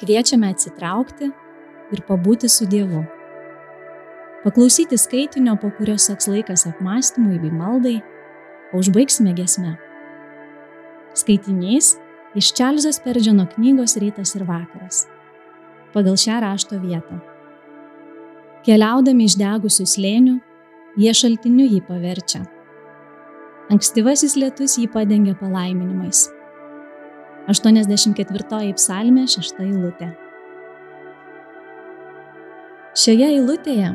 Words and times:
Kviečiame 0.00 0.48
atsitraukti 0.48 1.26
ir 1.92 2.00
pabūti 2.08 2.48
su 2.48 2.64
Dievu. 2.64 3.02
Paklausyti 4.40 4.96
skaitinio, 4.96 5.58
po 5.60 5.68
kurio 5.76 5.98
seks 6.00 6.30
laikas 6.32 6.64
apmąstymui 6.70 7.36
bei 7.42 7.52
maldai, 7.52 7.98
o 8.72 8.80
užbaigsime 8.80 9.34
gesme. 9.36 9.74
Skaitinys 11.12 11.98
iš 12.38 12.52
Čarlzo 12.56 12.94
Sperdžiono 12.96 13.44
knygos 13.52 13.98
Rytas 14.00 14.32
ir 14.38 14.46
vakaras. 14.48 15.04
Pagal 15.92 16.16
šią 16.16 16.40
rašto 16.46 16.80
vietą. 16.80 17.20
Keliaudami 18.64 19.28
išdegusių 19.28 19.84
slėnių, 19.84 20.40
jie 20.96 21.12
šaltiniu 21.12 21.68
jį 21.68 21.84
paverčia. 21.84 22.46
Ankstyvasis 23.70 24.40
lietus 24.40 24.80
jį 24.80 24.88
padengia 24.94 25.36
palaiminimais 25.36 26.30
84 27.48 28.74
psalmė 28.76 29.24
6 29.30 29.62
eilutė. 29.64 30.10
Šioje 33.00 33.30
eilutėje 33.36 33.94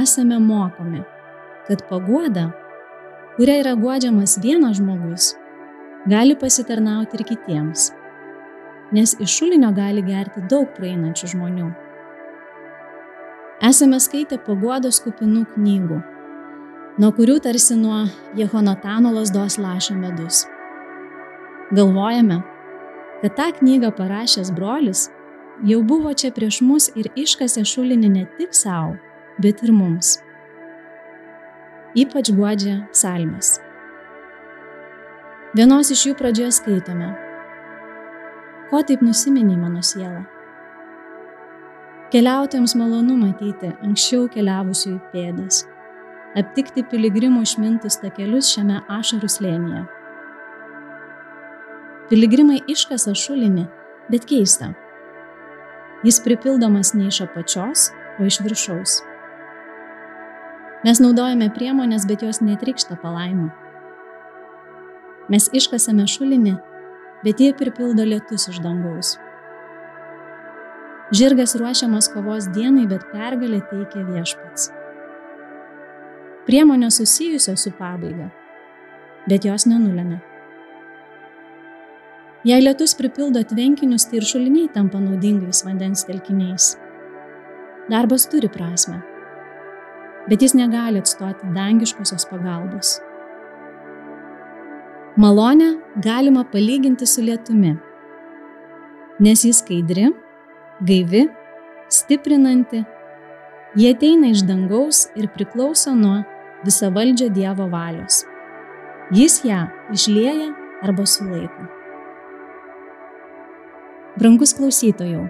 esame 0.00 0.38
mokomi, 0.40 1.02
kad 1.66 1.82
paguoda, 1.90 2.48
kuria 3.36 3.58
yra 3.60 3.74
guodžiamas 3.76 4.38
vienas 4.42 4.78
žmogus, 4.80 5.34
gali 6.08 6.36
pasitarnauti 6.38 7.18
ir 7.18 7.26
kitiems, 7.26 7.90
nes 8.96 9.16
iš 9.20 9.36
šulinio 9.40 9.72
gali 9.76 10.04
gerti 10.06 10.44
daug 10.48 10.70
praeinančių 10.78 11.32
žmonių. 11.34 11.70
Esame 13.66 14.00
skaitę 14.00 14.38
paguodos 14.46 15.02
kupinų 15.04 15.46
knygų, 15.54 16.00
nuo 17.02 17.12
kurių 17.16 17.40
tarsi 17.44 17.76
nuo 17.76 18.04
Jehonatano 18.38 19.12
lasdos 19.12 19.58
laša 19.60 19.96
medus. 20.00 20.44
Galvojame, 21.74 22.44
kad 23.26 23.36
tą 23.36 23.58
knygą 23.58 23.90
parašęs 23.90 24.50
brolis 24.50 25.10
jau 25.64 25.82
buvo 25.82 26.14
čia 26.14 26.30
prieš 26.30 26.60
mus 26.62 26.84
ir 26.94 27.08
iškasė 27.18 27.64
šulinį 27.66 28.08
ne 28.12 28.22
tik 28.38 28.52
savo, 28.54 28.92
bet 29.42 29.64
ir 29.66 29.72
mums. 29.74 30.20
Ypač 31.98 32.30
guodžia 32.36 32.76
psalmes. 32.92 33.56
Vienos 35.58 35.90
iš 35.90 36.04
jų 36.06 36.14
pradžioje 36.20 36.52
skaitome. 36.60 37.10
Ko 38.70 38.84
taip 38.86 39.02
nusiminiai 39.02 39.58
mano 39.58 39.82
siela? 39.82 40.22
Keliautojams 42.14 42.76
malonu 42.78 43.18
matyti 43.24 43.74
anksčiau 43.82 44.30
keliavusiųjų 44.30 45.02
pėdas, 45.10 45.64
aptikti 46.38 46.86
piligrimų 46.94 47.42
išmintus 47.42 47.98
takelius 48.06 48.54
šiame 48.54 48.84
ašarų 49.00 49.34
slėnyje 49.38 49.86
Piligrimai 52.06 52.60
iškasa 52.70 53.16
šulinį, 53.18 53.64
bet 54.12 54.28
keista. 54.30 54.68
Jis 56.06 56.20
pripildomas 56.22 56.92
ne 56.94 57.08
iš 57.10 57.24
apačios, 57.24 57.88
o 58.20 58.26
iš 58.28 58.38
viršaus. 58.44 59.00
Mes 60.86 61.00
naudojame 61.02 61.48
priemonės, 61.50 62.04
bet 62.06 62.22
jos 62.22 62.38
netrikšta 62.46 63.00
palaimą. 63.02 63.48
Mes 65.32 65.48
iškasame 65.50 66.06
šulinį, 66.06 66.54
bet 67.26 67.42
jie 67.42 67.50
pripildo 67.58 68.06
lietus 68.06 68.46
iš 68.52 68.62
dangaus. 68.62 69.16
Žirgas 71.10 71.56
ruošiamas 71.58 72.12
kovos 72.14 72.46
dienai, 72.54 72.86
bet 72.86 73.02
pergalę 73.10 73.58
teikia 73.66 74.06
viešpats. 74.06 74.70
Priemonės 76.46 77.02
susijusios 77.02 77.66
su 77.66 77.74
pabaiga, 77.74 78.30
bet 79.26 79.50
jos 79.50 79.66
nenulėmė. 79.66 80.22
Jei 82.46 82.60
lietus 82.62 82.92
pripildo 82.94 83.40
tvenkinius, 83.42 84.04
tai 84.06 84.20
ir 84.20 84.24
šuliniai 84.28 84.68
tampa 84.70 85.00
naudingais 85.02 85.64
vandens 85.66 86.04
telkiniais. 86.06 86.76
Darbas 87.90 88.26
turi 88.30 88.46
prasme, 88.46 89.00
bet 90.30 90.44
jis 90.44 90.54
negali 90.54 91.00
atstoti 91.02 91.48
dangiškosios 91.56 92.28
pagalbos. 92.30 93.00
Malonę 95.18 95.72
galima 96.04 96.44
palyginti 96.52 97.08
su 97.10 97.24
lietumi, 97.26 97.72
nes 99.26 99.42
jis 99.48 99.58
skaidri, 99.64 100.12
gaivi, 100.86 101.24
stiprinanti, 101.98 102.84
jie 103.74 103.90
ateina 103.90 104.30
iš 104.30 104.44
dangaus 104.46 105.08
ir 105.18 105.26
priklauso 105.34 105.96
nuo 105.98 106.20
visavaldžio 106.62 107.26
Dievo 107.34 107.66
valios. 107.74 108.22
Jis 109.10 109.40
ją 109.48 109.64
išlieja 109.98 110.52
arba 110.86 111.06
sulaiko. 111.06 111.75
Brangus 114.16 114.54
klausytojau, 114.56 115.26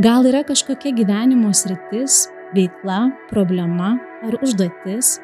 gal 0.00 0.24
yra 0.24 0.40
kažkokia 0.48 0.94
gyvenimo 0.96 1.50
sritis, 1.52 2.22
veikla, 2.56 3.10
problema 3.28 3.98
ar 4.24 4.38
užduotis, 4.40 5.18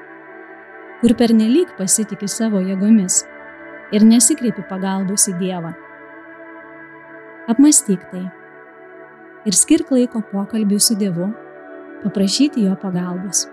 kur 1.00 1.15
pernelyg 1.16 1.72
pasitikė 1.78 2.28
savo 2.28 2.60
jėgomis 2.60 3.22
ir 3.97 4.04
nesikreipi 4.04 4.66
pagalbos 4.69 5.25
į 5.32 5.38
Dievą. 5.41 5.72
Apmastyk 7.48 8.04
tai 8.12 8.26
ir 9.48 9.56
skirk 9.56 9.88
laiko 9.97 10.21
pokalbiui 10.28 10.84
su 10.84 11.00
Dievu, 11.00 11.31
paprašyti 12.04 12.69
jo 12.69 12.76
pagalbos. 12.84 13.47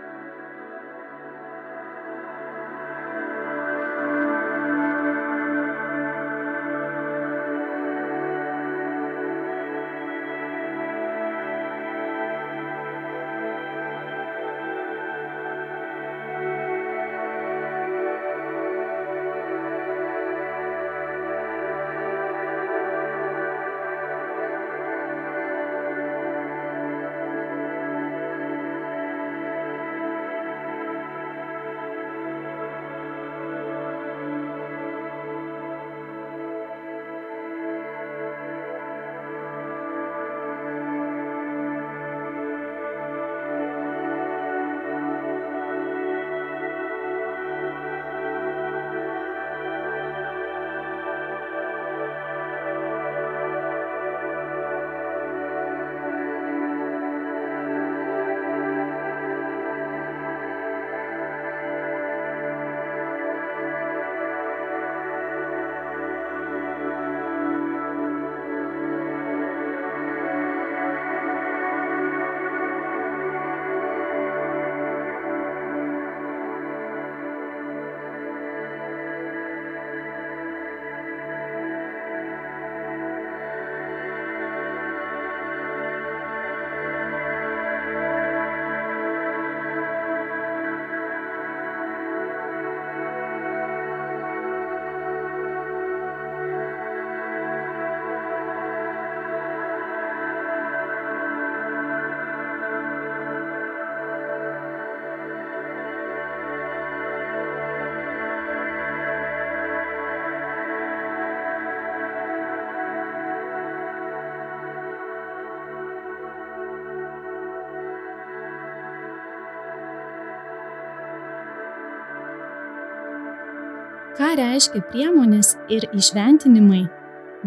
Ką 124.22 124.36
reiškia 124.38 124.84
priemonės 124.92 125.56
ir 125.74 125.88
išventinimai 125.98 126.84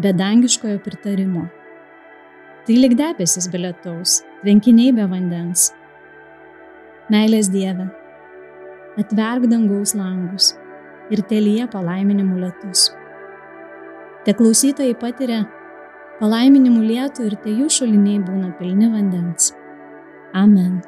be 0.03 0.09
dangiškojo 0.11 0.81
pritarimo? 0.83 1.45
Tai 2.67 2.75
lik 2.81 2.97
debesis 2.99 3.45
be 3.47 3.61
lietaus, 3.63 4.17
tvenkiniai 4.41 4.91
be 4.97 5.05
vandens. 5.07 5.69
Meilės 7.07 7.47
Dieve, 7.53 7.85
atverk 8.99 9.47
dangaus 9.53 9.93
langus 9.95 10.49
ir 11.15 11.21
telyje 11.29 11.69
palaiminimų 11.71 12.41
lietus. 12.41 12.89
Te 14.27 14.35
klausytojai 14.35 14.97
patiria 14.99 15.45
palaiminimų 16.19 16.83
lietų 16.89 17.29
ir 17.29 17.37
te 17.45 17.55
jų 17.55 17.69
šuliniai 17.77 18.19
būna 18.27 18.51
pilni 18.59 18.91
vandens. 18.91 19.53
Amen. 20.35 20.81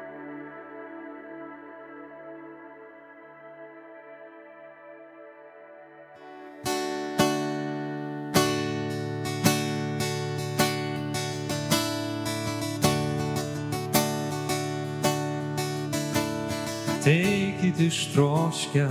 Ateikit 17.08 17.80
ištroškę, 17.80 18.88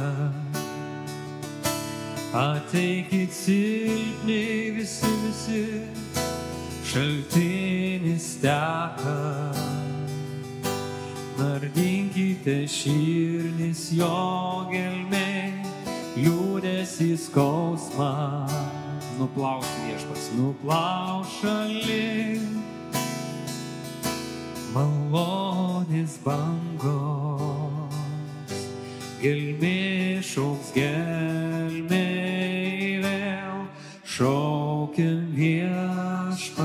ateikit 2.34 3.34
silpni 3.34 4.72
visi 4.74 5.12
visi, 5.22 5.66
šaltinis 6.82 8.40
teka. 8.42 9.22
Nardinkite 11.38 12.56
širdis 12.66 13.84
jo 14.00 14.66
gelmė, 14.72 15.54
liūdėsi 16.18 17.12
skausmą, 17.22 18.16
nuplaus 19.20 19.70
viešpas, 19.84 20.32
nuplaus 20.40 21.38
šalin, 21.38 22.50
malonės 24.74 26.18
bangos 26.26 27.47
gelmė 29.22 30.22
šauks 30.26 30.70
gelmė 30.76 32.02
vėl, 33.04 33.60
šaukiam 34.06 35.24
viešpatį. 35.38 36.64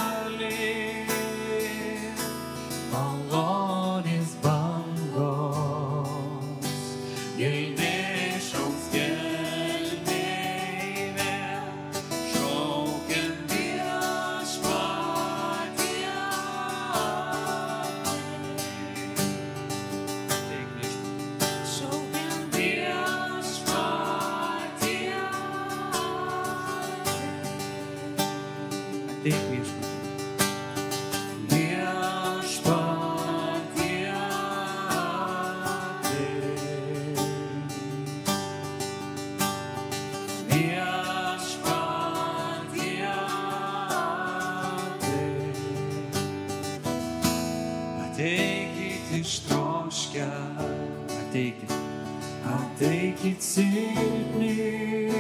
ateikit 53.35 53.43
silpni, 53.43 55.11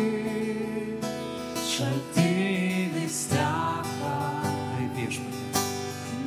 šaltinis 1.66 3.28
teka, 3.30 3.84
tai 4.02 4.88
viešpatė. 4.94 5.64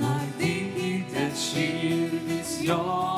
Nardinkite 0.01 1.29
širdis 1.35 2.57
jo 2.67 2.77
gelmiai, 2.77 3.16